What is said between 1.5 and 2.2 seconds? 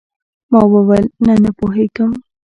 پوهېږم.